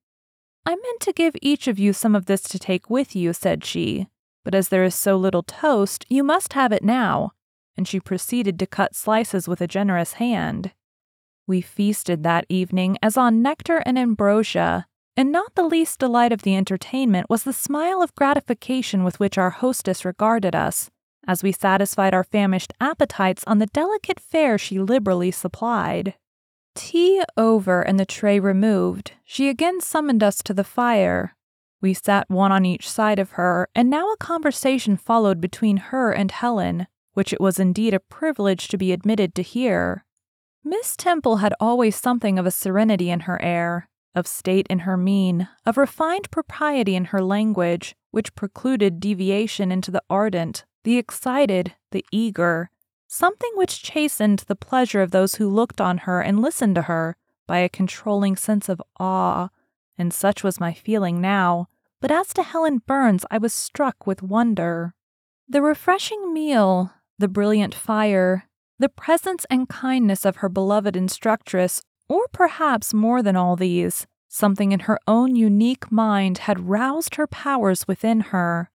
I 0.65 0.69
meant 0.69 1.01
to 1.01 1.11
give 1.11 1.35
each 1.41 1.67
of 1.67 1.77
you 1.77 1.91
some 1.91 2.15
of 2.15 2.27
this 2.27 2.43
to 2.43 2.57
take 2.57 2.89
with 2.89 3.13
you, 3.13 3.33
said 3.33 3.65
she, 3.65 4.07
but 4.45 4.55
as 4.55 4.69
there 4.69 4.85
is 4.85 4.95
so 4.95 5.17
little 5.17 5.43
toast, 5.43 6.05
you 6.07 6.23
must 6.23 6.53
have 6.53 6.71
it 6.71 6.83
now. 6.83 7.33
And 7.75 7.85
she 7.85 7.99
proceeded 7.99 8.57
to 8.59 8.65
cut 8.65 8.95
slices 8.95 9.49
with 9.49 9.59
a 9.59 9.67
generous 9.67 10.13
hand. 10.13 10.71
We 11.45 11.59
feasted 11.59 12.23
that 12.23 12.45
evening 12.47 12.97
as 13.03 13.17
on 13.17 13.41
nectar 13.41 13.83
and 13.85 13.99
ambrosia, 13.99 14.85
and 15.17 15.31
not 15.31 15.55
the 15.55 15.63
least 15.63 15.99
delight 15.99 16.31
of 16.31 16.43
the 16.43 16.55
entertainment 16.55 17.29
was 17.29 17.43
the 17.43 17.53
smile 17.53 18.01
of 18.01 18.15
gratification 18.15 19.03
with 19.03 19.19
which 19.19 19.37
our 19.37 19.49
hostess 19.49 20.05
regarded 20.05 20.55
us, 20.55 20.89
as 21.27 21.43
we 21.43 21.51
satisfied 21.51 22.13
our 22.13 22.23
famished 22.23 22.73
appetites 22.79 23.43
on 23.47 23.59
the 23.59 23.67
delicate 23.67 24.19
fare 24.19 24.57
she 24.57 24.79
liberally 24.79 25.31
supplied. 25.31 26.13
Tea 26.75 27.23
over 27.35 27.81
and 27.81 27.99
the 27.99 28.05
tray 28.05 28.39
removed, 28.39 29.13
she 29.23 29.49
again 29.49 29.81
summoned 29.81 30.21
us 30.21 30.43
to 30.43 30.53
the 30.53 30.63
fire, 30.63 31.35
we 31.81 31.93
sat 31.93 32.29
one 32.29 32.51
on 32.51 32.65
each 32.65 32.89
side 32.89 33.19
of 33.19 33.31
her, 33.31 33.67
and 33.75 33.89
now 33.89 34.11
a 34.11 34.17
conversation 34.17 34.97
followed 34.97 35.39
between 35.41 35.77
her 35.77 36.11
and 36.11 36.31
Helen, 36.31 36.87
which 37.13 37.33
it 37.33 37.41
was 37.41 37.59
indeed 37.59 37.93
a 37.93 37.99
privilege 37.99 38.67
to 38.69 38.77
be 38.77 38.91
admitted 38.91 39.35
to 39.35 39.41
hear. 39.41 40.05
Miss 40.63 40.95
Temple 40.95 41.37
had 41.37 41.53
always 41.59 41.95
something 41.95 42.39
of 42.39 42.45
a 42.45 42.51
serenity 42.51 43.09
in 43.09 43.21
her 43.21 43.41
air, 43.41 43.87
of 44.15 44.25
state 44.25 44.65
in 44.69 44.79
her 44.79 44.97
mien, 44.97 45.47
of 45.65 45.77
refined 45.77 46.31
propriety 46.31 46.95
in 46.95 47.05
her 47.05 47.21
language, 47.21 47.95
which 48.11 48.33
precluded 48.35 48.99
deviation 48.99 49.71
into 49.71 49.91
the 49.91 50.01
ardent, 50.09 50.65
the 50.83 50.97
excited, 50.97 51.73
the 51.91 52.05
eager, 52.11 52.69
something 53.07 53.51
which 53.55 53.83
chastened 53.83 54.39
the 54.47 54.55
pleasure 54.55 55.01
of 55.01 55.11
those 55.11 55.35
who 55.35 55.49
looked 55.49 55.79
on 55.79 55.99
her 55.99 56.21
and 56.21 56.41
listened 56.41 56.75
to 56.75 56.83
her 56.83 57.15
by 57.45 57.59
a 57.59 57.69
controlling 57.69 58.35
sense 58.35 58.69
of 58.69 58.81
awe, 58.99 59.49
and 59.97 60.13
such 60.13 60.43
was 60.43 60.59
my 60.59 60.73
feeling 60.73 61.21
now, 61.21 61.67
but 62.01 62.11
as 62.11 62.33
to 62.33 62.43
Helen 62.43 62.81
Burns, 62.85 63.25
I 63.31 63.37
was 63.37 63.53
struck 63.53 64.05
with 64.05 64.21
wonder. 64.21 64.93
The 65.47 65.61
refreshing 65.61 66.33
meal, 66.33 66.91
the 67.17 67.27
brilliant 67.27 67.73
fire, 67.73 68.47
the 68.77 68.89
presence 68.89 69.45
and 69.49 69.69
kindness 69.69 70.25
of 70.25 70.37
her 70.37 70.49
beloved 70.49 70.95
instructress, 70.95 71.81
or 72.09 72.27
perhaps 72.31 72.93
more 72.93 73.23
than 73.23 73.35
all 73.35 73.55
these, 73.55 74.05
something 74.27 74.71
in 74.71 74.81
her 74.81 74.99
own 75.07 75.35
unique 75.35 75.91
mind 75.91 76.39
had 76.39 76.67
roused 76.67 77.15
her 77.15 77.27
powers 77.27 77.87
within 77.87 78.19
her. 78.19 78.69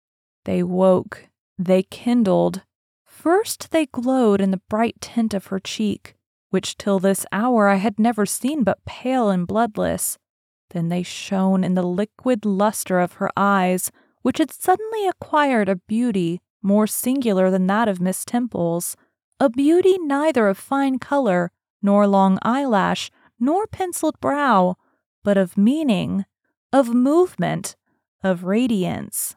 They 0.46 0.62
woke, 0.64 1.28
they 1.58 1.84
kindled. 1.84 2.62
First, 3.04 3.72
they 3.72 3.88
glowed 3.88 4.40
in 4.40 4.52
the 4.52 4.62
bright 4.70 5.02
tint 5.02 5.34
of 5.34 5.48
her 5.48 5.60
cheek, 5.60 6.16
which 6.52 6.78
till 6.78 7.00
this 7.00 7.26
hour 7.32 7.68
I 7.68 7.76
had 7.76 8.00
never 8.00 8.26
seen 8.26 8.64
but 8.64 8.86
pale 8.86 9.30
and 9.30 9.48
bloodless. 9.48 10.18
Then 10.72 10.90
they 10.90 11.04
shone 11.04 11.64
in 11.64 11.74
the 11.74 11.84
liquid 11.84 12.46
luster 12.46 13.00
of 13.00 13.14
her 13.14 13.30
eyes, 13.38 13.92
which 14.22 14.40
had 14.40 14.52
suddenly 14.52 15.08
acquired 15.08 15.70
a 15.70 15.76
beauty 15.76 16.42
more 16.62 16.88
singular 16.88 17.50
than 17.50 17.68
that 17.68 17.88
of 17.88 18.02
Miss 18.02 18.26
Temple's, 18.26 18.96
a 19.40 19.50
beauty 19.50 19.98
neither 20.00 20.48
of 20.48 20.58
fine 20.58 21.00
color, 21.00 21.52
nor 21.82 22.08
long 22.08 22.40
eyelash, 22.42 23.12
nor 23.40 23.68
penciled 23.68 24.20
brow, 24.20 24.76
but 25.24 25.38
of 25.38 25.58
meaning, 25.58 26.26
of 26.74 26.94
movement, 26.94 27.76
of 28.24 28.44
radiance. 28.44 29.36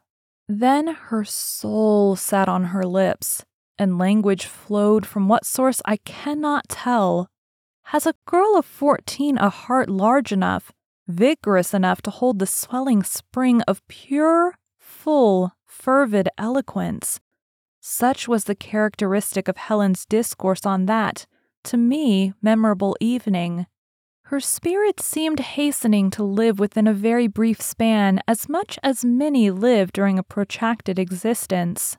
Then 0.48 0.88
her 0.88 1.24
soul 1.24 2.16
sat 2.16 2.48
on 2.48 2.64
her 2.64 2.84
lips, 2.84 3.44
and 3.78 3.98
language 3.98 4.46
flowed 4.46 5.06
from 5.06 5.28
what 5.28 5.46
source 5.46 5.80
I 5.84 5.98
cannot 5.98 6.68
tell. 6.68 7.30
Has 7.84 8.06
a 8.06 8.14
girl 8.26 8.56
of 8.56 8.64
fourteen 8.64 9.38
a 9.38 9.48
heart 9.50 9.88
large 9.88 10.32
enough 10.32 10.72
vigorous 11.10 11.74
enough 11.74 12.00
to 12.02 12.10
hold 12.10 12.38
the 12.38 12.46
swelling 12.46 13.02
spring 13.02 13.60
of 13.62 13.86
pure, 13.88 14.54
full, 14.78 15.52
fervid 15.66 16.28
eloquence. 16.38 17.20
Such 17.80 18.28
was 18.28 18.44
the 18.44 18.54
characteristic 18.54 19.48
of 19.48 19.56
Helen's 19.56 20.04
discourse 20.06 20.66
on 20.66 20.86
that, 20.86 21.26
to 21.64 21.76
me, 21.76 22.32
memorable 22.42 22.96
evening. 23.00 23.66
Her 24.24 24.40
spirit 24.40 25.00
seemed 25.00 25.40
hastening 25.40 26.10
to 26.10 26.22
live 26.22 26.60
within 26.60 26.86
a 26.86 26.94
very 26.94 27.26
brief 27.26 27.60
span 27.60 28.20
as 28.28 28.48
much 28.48 28.78
as 28.82 29.04
many 29.04 29.50
live 29.50 29.92
during 29.92 30.18
a 30.18 30.22
protracted 30.22 30.98
existence. 30.98 31.96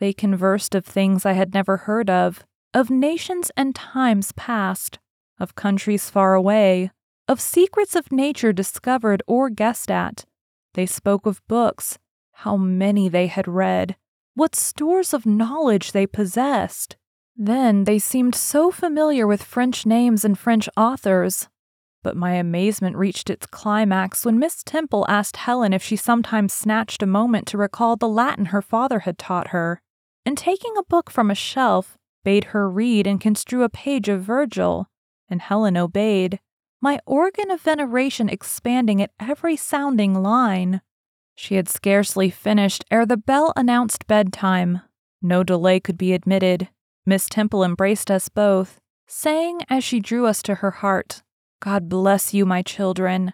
They 0.00 0.12
conversed 0.12 0.74
of 0.74 0.84
things 0.84 1.24
I 1.24 1.32
had 1.32 1.54
never 1.54 1.76
heard 1.76 2.10
of, 2.10 2.44
of 2.72 2.90
nations 2.90 3.52
and 3.56 3.74
times 3.74 4.32
past, 4.32 4.98
of 5.38 5.54
countries 5.54 6.10
far 6.10 6.34
away, 6.34 6.90
of 7.26 7.40
secrets 7.40 7.94
of 7.94 8.12
nature 8.12 8.52
discovered 8.52 9.22
or 9.26 9.50
guessed 9.50 9.90
at. 9.90 10.24
They 10.74 10.86
spoke 10.86 11.26
of 11.26 11.46
books, 11.46 11.98
how 12.32 12.56
many 12.56 13.08
they 13.08 13.28
had 13.28 13.48
read, 13.48 13.96
what 14.34 14.54
stores 14.54 15.14
of 15.14 15.24
knowledge 15.24 15.92
they 15.92 16.06
possessed. 16.06 16.96
Then 17.36 17.84
they 17.84 17.98
seemed 17.98 18.34
so 18.34 18.70
familiar 18.70 19.26
with 19.26 19.42
French 19.42 19.86
names 19.86 20.24
and 20.24 20.38
French 20.38 20.68
authors. 20.76 21.48
But 22.02 22.16
my 22.16 22.32
amazement 22.32 22.96
reached 22.96 23.30
its 23.30 23.46
climax 23.46 24.26
when 24.26 24.38
Miss 24.38 24.62
Temple 24.62 25.06
asked 25.08 25.38
Helen 25.38 25.72
if 25.72 25.82
she 25.82 25.96
sometimes 25.96 26.52
snatched 26.52 27.02
a 27.02 27.06
moment 27.06 27.46
to 27.48 27.58
recall 27.58 27.96
the 27.96 28.08
Latin 28.08 28.46
her 28.46 28.60
father 28.60 29.00
had 29.00 29.18
taught 29.18 29.48
her, 29.48 29.80
and 30.26 30.36
taking 30.36 30.76
a 30.76 30.84
book 30.84 31.10
from 31.10 31.30
a 31.30 31.34
shelf, 31.34 31.96
bade 32.24 32.44
her 32.44 32.68
read 32.68 33.06
and 33.06 33.20
construe 33.20 33.62
a 33.62 33.68
page 33.68 34.08
of 34.08 34.22
Virgil, 34.22 34.88
and 35.28 35.40
Helen 35.40 35.76
obeyed, 35.76 36.40
my 36.84 37.00
organ 37.06 37.50
of 37.50 37.62
veneration 37.62 38.28
expanding 38.28 39.00
at 39.00 39.10
every 39.18 39.56
sounding 39.56 40.22
line. 40.22 40.82
She 41.34 41.54
had 41.54 41.66
scarcely 41.66 42.28
finished 42.28 42.84
ere 42.90 43.06
the 43.06 43.16
bell 43.16 43.54
announced 43.56 44.06
bedtime. 44.06 44.82
No 45.22 45.42
delay 45.42 45.80
could 45.80 45.96
be 45.96 46.12
admitted. 46.12 46.68
Miss 47.06 47.26
Temple 47.26 47.64
embraced 47.64 48.10
us 48.10 48.28
both, 48.28 48.80
saying 49.08 49.62
as 49.70 49.82
she 49.82 49.98
drew 49.98 50.26
us 50.26 50.42
to 50.42 50.56
her 50.56 50.72
heart, 50.72 51.22
God 51.62 51.88
bless 51.88 52.34
you, 52.34 52.44
my 52.44 52.60
children. 52.60 53.32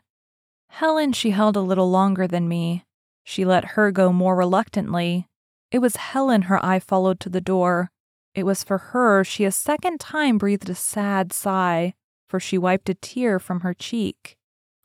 Helen 0.69 1.13
she 1.13 1.31
held 1.31 1.57
a 1.57 1.61
little 1.61 1.91
longer 1.91 2.29
than 2.29 2.49
me. 2.49 2.85
She 3.25 3.45
let 3.45 3.73
her 3.75 3.91
go 3.91 4.13
more 4.13 4.37
reluctantly. 4.37 5.27
It 5.73 5.81
was 5.81 5.97
Helen 5.97 6.43
her 6.43 6.65
eye 6.65 6.79
followed 6.79 7.19
to 7.19 7.29
the 7.29 7.41
door. 7.41 7.91
It 8.33 8.45
was 8.45 8.63
for 8.63 8.79
her 8.79 9.25
she 9.25 9.45
a 9.45 9.51
second 9.51 9.99
time 9.99 10.39
breathed 10.39 10.71
a 10.71 10.75
sad 10.77 11.33
sigh, 11.33 11.95
for 12.31 12.39
she 12.39 12.57
wiped 12.57 12.89
a 12.89 12.95
tear 12.95 13.41
from 13.41 13.61
her 13.61 13.75
cheek. 13.75 14.37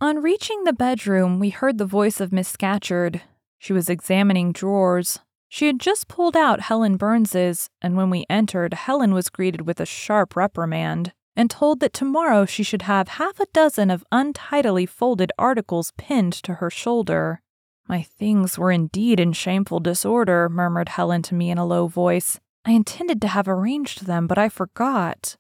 On 0.01 0.23
reaching 0.23 0.63
the 0.63 0.73
bedroom, 0.73 1.39
we 1.39 1.51
heard 1.51 1.77
the 1.77 1.85
voice 1.85 2.19
of 2.19 2.33
Miss 2.33 2.49
Scatcherd. 2.49 3.21
She 3.59 3.71
was 3.71 3.87
examining 3.87 4.51
drawers. 4.51 5.19
She 5.47 5.67
had 5.67 5.79
just 5.79 6.07
pulled 6.07 6.35
out 6.35 6.61
Helen 6.61 6.97
Burns's, 6.97 7.69
and 7.83 7.95
when 7.95 8.09
we 8.09 8.25
entered, 8.27 8.73
Helen 8.73 9.13
was 9.13 9.29
greeted 9.29 9.61
with 9.61 9.79
a 9.79 9.85
sharp 9.85 10.35
reprimand 10.35 11.13
and 11.35 11.51
told 11.51 11.81
that 11.81 11.93
tomorrow 11.93 12.45
she 12.45 12.63
should 12.63 12.81
have 12.81 13.09
half 13.09 13.39
a 13.39 13.45
dozen 13.53 13.91
of 13.91 14.03
untidily 14.11 14.87
folded 14.87 15.31
articles 15.37 15.93
pinned 15.97 16.33
to 16.33 16.55
her 16.55 16.71
shoulder. 16.71 17.41
My 17.87 18.01
things 18.01 18.57
were 18.57 18.71
indeed 18.71 19.19
in 19.19 19.33
shameful 19.33 19.79
disorder, 19.79 20.49
murmured 20.49 20.89
Helen 20.89 21.21
to 21.23 21.35
me 21.35 21.51
in 21.51 21.59
a 21.59 21.65
low 21.65 21.87
voice. 21.87 22.39
I 22.65 22.71
intended 22.71 23.21
to 23.21 23.27
have 23.27 23.47
arranged 23.47 24.07
them, 24.07 24.25
but 24.25 24.39
I 24.39 24.49
forgot. 24.49 25.37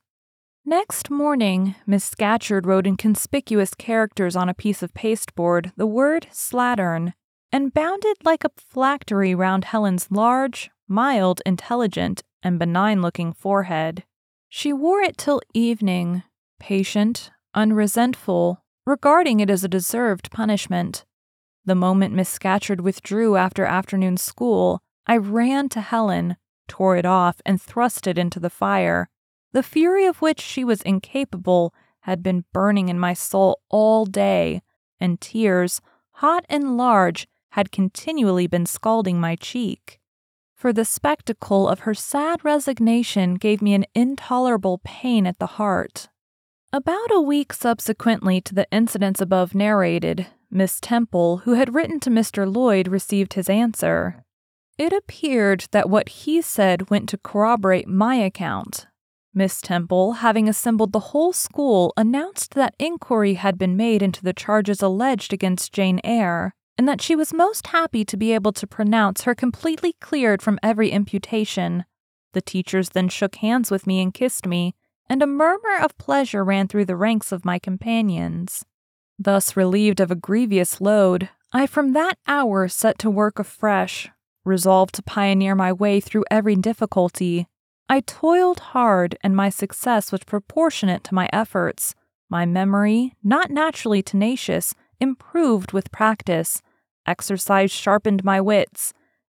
Next 0.67 1.11
morning, 1.11 1.75
Miss 1.85 2.03
Scatcherd 2.03 2.65
wrote 2.65 2.87
in 2.87 2.97
conspicuous 2.97 3.75
characters 3.75 4.35
on 4.35 4.49
a 4.49 4.55
piece 4.55 4.81
of 4.81 4.95
pasteboard 4.95 5.71
the 5.77 5.85
word 5.85 6.25
slattern, 6.31 7.13
and 7.51 7.71
bound 7.71 8.03
it 8.03 8.17
like 8.25 8.43
a 8.43 8.49
phylactery 8.57 9.35
round 9.35 9.65
Helen's 9.65 10.09
large, 10.09 10.71
mild, 10.87 11.39
intelligent, 11.45 12.23
and 12.41 12.57
benign 12.57 13.03
looking 13.03 13.31
forehead. 13.31 14.05
She 14.49 14.73
wore 14.73 15.01
it 15.01 15.19
till 15.19 15.39
evening, 15.53 16.23
patient, 16.59 17.29
unresentful, 17.53 18.63
regarding 18.87 19.41
it 19.41 19.51
as 19.51 19.63
a 19.63 19.67
deserved 19.67 20.31
punishment. 20.31 21.05
The 21.63 21.75
moment 21.75 22.15
Miss 22.15 22.29
Scatcherd 22.29 22.81
withdrew 22.81 23.35
after 23.35 23.65
afternoon 23.65 24.17
school, 24.17 24.81
I 25.05 25.17
ran 25.17 25.69
to 25.69 25.81
Helen, 25.81 26.37
tore 26.67 26.97
it 26.97 27.05
off, 27.05 27.39
and 27.45 27.61
thrust 27.61 28.07
it 28.07 28.17
into 28.17 28.39
the 28.39 28.49
fire 28.49 29.09
the 29.55 29.63
fury 29.63 30.05
of 30.05 30.21
which 30.21 30.41
she 30.41 30.65
was 30.65 30.81
incapable 30.81 31.73
had 32.01 32.21
been 32.21 32.43
burning 32.51 32.89
in 32.89 32.99
my 32.99 33.13
soul 33.13 33.61
all 33.69 34.05
day, 34.05 34.61
and 34.99 35.21
tears, 35.21 35.79
hot 36.15 36.45
and 36.49 36.75
large, 36.75 37.25
had 37.51 37.71
continually 37.71 38.47
been 38.47 38.65
scalding 38.65 39.17
my 39.17 39.33
cheek. 39.37 40.01
For 40.53 40.73
the 40.73 40.83
spectacle 40.83 41.69
of 41.69 41.79
her 41.79 41.93
sad 41.93 42.43
resignation 42.43 43.35
gave 43.35 43.61
me 43.61 43.73
an 43.73 43.85
intolerable 43.95 44.81
pain 44.83 45.25
at 45.25 45.39
the 45.39 45.55
heart. 45.55 46.09
About 46.73 47.09
a 47.11 47.21
week 47.21 47.53
subsequently 47.53 48.41
to 48.41 48.53
the 48.53 48.67
incidents 48.73 49.21
above 49.21 49.55
narrated, 49.55 50.27
Miss 50.51 50.81
Temple, 50.81 51.37
who 51.45 51.53
had 51.53 51.73
written 51.73 52.01
to 52.01 52.09
Mr. 52.09 52.45
Lloyd, 52.53 52.89
received 52.89 53.35
his 53.35 53.49
answer. 53.49 54.25
It 54.77 54.91
appeared 54.91 55.67
that 55.71 55.89
what 55.89 56.09
he 56.09 56.41
said 56.41 56.89
went 56.89 57.07
to 57.07 57.17
corroborate 57.17 57.87
my 57.87 58.15
account, 58.15 58.87
Miss 59.37 59.59
Temple, 59.59 60.13
having 60.13 60.47
assembled 60.47 60.93
the 60.93 61.11
whole 61.11 61.33
school, 61.33 61.93
announced 61.97 62.53
that 62.53 62.73
inquiry 62.79 63.33
had 63.33 63.57
been 63.57 63.75
made 63.75 64.01
into 64.01 64.23
the 64.23 64.31
charges 64.31 64.81
alleged 64.81 65.33
against 65.33 65.73
Jane 65.73 65.99
Eyre, 66.05 66.55
and 66.77 66.87
that 66.87 67.01
she 67.01 67.17
was 67.17 67.33
most 67.33 67.67
happy 67.67 68.05
to 68.05 68.15
be 68.15 68.31
able 68.31 68.53
to 68.53 68.65
pronounce 68.65 69.23
her 69.23 69.35
completely 69.35 69.93
cleared 69.99 70.41
from 70.41 70.57
every 70.63 70.89
imputation. 70.89 71.83
The 72.31 72.41
teachers 72.41 72.91
then 72.91 73.09
shook 73.09 73.35
hands 73.35 73.69
with 73.69 73.85
me 73.85 74.01
and 74.01 74.13
kissed 74.13 74.47
me, 74.47 74.73
and 75.09 75.21
a 75.21 75.27
murmur 75.27 75.79
of 75.81 75.97
pleasure 75.97 76.43
ran 76.43 76.69
through 76.69 76.85
the 76.85 76.95
ranks 76.95 77.33
of 77.33 77.43
my 77.43 77.59
companions. 77.59 78.63
Thus 79.19 79.57
relieved 79.57 79.99
of 79.99 80.11
a 80.11 80.15
grievous 80.15 80.79
load, 80.79 81.29
I 81.51 81.67
from 81.67 81.91
that 81.91 82.17
hour 82.25 82.69
set 82.69 82.97
to 82.99 83.09
work 83.09 83.37
afresh, 83.37 84.09
resolved 84.45 84.95
to 84.95 85.03
pioneer 85.03 85.55
my 85.55 85.73
way 85.73 85.99
through 85.99 86.23
every 86.31 86.55
difficulty 86.55 87.47
I 87.87 87.99
toiled 87.99 88.59
hard, 88.59 89.17
and 89.21 89.35
my 89.35 89.49
success 89.49 90.11
was 90.11 90.23
proportionate 90.23 91.03
to 91.05 91.13
my 91.13 91.29
efforts. 91.31 91.93
My 92.29 92.45
memory, 92.45 93.13
not 93.23 93.51
naturally 93.51 94.01
tenacious, 94.01 94.73
improved 94.99 95.71
with 95.71 95.91
practice. 95.91 96.61
Exercise 97.05 97.71
sharpened 97.71 98.23
my 98.23 98.41
wits. 98.41 98.93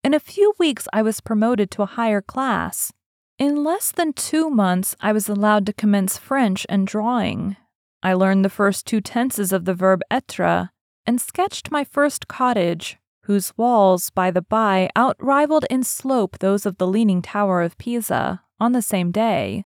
In 0.05 0.15
a 0.15 0.21
few 0.21 0.55
weeks, 0.59 0.87
I 0.93 1.03
was 1.03 1.21
promoted 1.21 1.71
to 1.73 1.83
a 1.83 1.87
higher 1.87 2.21
class. 2.21 2.93
In 3.39 3.65
less 3.65 3.91
than 3.91 4.13
two 4.13 4.49
months, 4.49 4.95
I 5.01 5.13
was 5.13 5.29
allowed 5.29 5.67
to 5.67 5.73
commence 5.73 6.17
French 6.17 6.65
and 6.69 6.87
drawing. 6.87 7.57
I 8.03 8.13
learned 8.13 8.45
the 8.45 8.49
first 8.51 8.87
two 8.87 9.01
tenses 9.01 9.53
of 9.53 9.65
the 9.65 9.75
verb 9.75 10.03
être 10.11 10.71
and 11.05 11.21
sketched 11.21 11.73
my 11.73 11.83
first 11.83 12.29
cottage, 12.29 12.99
whose 13.27 13.57
walls, 13.57 14.11
by 14.11 14.31
the 14.31 14.43
by, 14.43 14.89
outrivaled 14.97 15.65
in 15.69 15.83
slope 15.83 16.39
those 16.39 16.65
of 16.65 16.79
the 16.79 16.87
Leaning 16.87 17.23
Tower 17.23 17.61
of 17.61 17.77
Pisa, 17.77 18.43
on 18.59 18.73
the 18.73 18.83
same 18.83 19.11
day. 19.11 19.65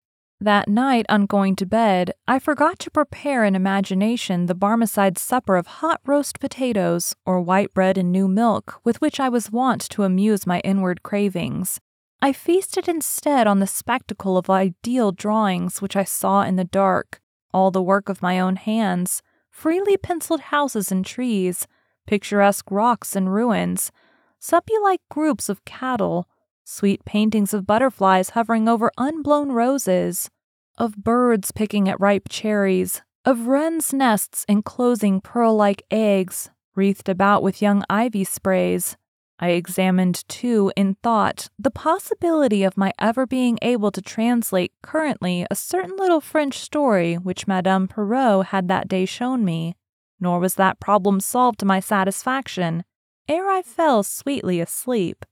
That 0.42 0.68
night, 0.68 1.06
on 1.08 1.26
going 1.26 1.56
to 1.58 1.66
bed, 1.66 2.12
I 2.28 2.38
forgot 2.40 2.78
to 2.80 2.92
prepare 2.92 3.46
in 3.46 3.56
imagination 3.56 4.48
the 4.48 4.56
Barmecide 4.56 5.18
supper 5.18 5.56
of 5.56 5.68
hot 5.68 6.02
roast 6.06 6.40
potatoes 6.40 7.16
or 7.26 7.40
white 7.40 7.74
bread 7.74 7.98
and 7.98 8.12
new 8.12 8.28
milk 8.28 8.82
with 8.84 9.00
which 9.00 9.20
I 9.20 9.30
was 9.30 9.52
wont 9.52 9.82
to 9.92 10.04
amuse 10.04 10.46
my 10.46 10.60
inward 10.62 11.02
cravings. 11.02 11.80
I 12.22 12.34
feasted 12.34 12.88
instead 12.90 13.48
on 13.48 13.60
the 13.60 13.68
spectacle 13.68 14.38
of 14.38 14.50
ideal 14.50 15.12
drawings 15.12 15.82
which 15.82 15.96
I 15.96 16.04
saw 16.04 16.42
in 16.42 16.56
the 16.56 16.64
dark, 16.66 17.22
all 17.54 17.70
the 17.70 17.82
work 17.82 18.10
of 18.10 18.22
my 18.22 18.40
own 18.40 18.56
hands, 18.56 19.22
freely 19.50 19.96
penciled 19.96 20.42
houses 20.42 20.92
and 20.92 21.06
trees, 21.06 21.68
picturesque 22.06 22.70
rocks 22.70 23.16
and 23.16 23.34
ruins, 23.34 23.92
suppy 24.40 24.74
like 24.82 25.02
groups 25.10 25.50
of 25.50 25.64
cattle, 25.66 26.28
sweet 26.64 27.04
paintings 27.06 27.54
of 27.54 27.68
butterflies 27.68 28.32
hovering 28.32 28.68
over 28.68 28.92
unblown 28.98 29.52
roses, 29.52 30.30
of 30.78 30.98
birds 30.98 31.52
picking 31.52 31.88
at 31.88 32.00
ripe 32.00 32.28
cherries, 32.30 33.02
of 33.26 33.48
wrens' 33.48 33.94
nests 33.94 34.46
enclosing 34.50 35.22
pearl 35.22 35.56
like 35.56 35.84
eggs, 35.92 36.50
wreathed 36.76 37.08
about 37.10 37.44
with 37.44 37.62
young 37.62 37.84
ivy 37.90 38.24
sprays. 38.24 38.98
I 39.40 39.50
examined, 39.50 40.28
too, 40.30 40.72
in 40.76 40.96
thought, 41.04 41.50
the 41.60 41.72
possibility 41.72 42.64
of 42.64 42.78
my 42.78 42.94
ever 43.00 43.26
being 43.26 43.60
able 43.62 43.92
to 43.92 44.02
translate 44.02 44.72
currently 44.82 45.46
a 45.50 45.56
certain 45.56 45.96
little 45.98 46.22
French 46.22 46.60
story 46.60 47.16
which 47.16 47.48
Madame 47.48 47.88
Pierrot 47.88 48.48
had 48.48 48.68
that 48.68 48.88
day 48.88 49.06
shown 49.06 49.44
me 49.44 49.76
nor 50.20 50.40
was 50.40 50.56
that 50.56 50.80
problem 50.80 51.20
solved 51.20 51.60
to 51.60 51.66
my 51.66 51.80
satisfaction 51.80 52.84
ere 53.28 53.50
I 53.50 53.62
fell 53.62 54.04
sweetly 54.04 54.60
asleep. 54.60 55.26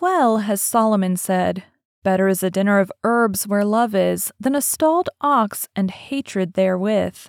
Well 0.00 0.38
has 0.38 0.62
Solomon 0.62 1.16
said, 1.16 1.64
Better 2.02 2.28
is 2.28 2.42
a 2.42 2.50
dinner 2.50 2.78
of 2.78 2.92
herbs 3.04 3.46
where 3.46 3.64
love 3.64 3.94
is 3.94 4.32
than 4.40 4.54
a 4.54 4.62
stalled 4.62 5.10
ox 5.20 5.68
and 5.76 5.90
hatred 5.90 6.54
therewith. 6.54 7.26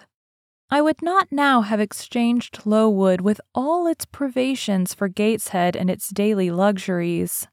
I 0.69 0.81
would 0.81 1.01
not 1.01 1.31
now 1.31 1.61
have 1.61 1.79
exchanged 1.79 2.65
Lowood 2.65 3.21
with 3.21 3.41
all 3.55 3.87
its 3.87 4.05
privations 4.05 4.93
for 4.93 5.07
Gateshead 5.07 5.75
and 5.75 5.89
its 5.89 6.09
daily 6.09 6.51
luxuries. 6.51 7.47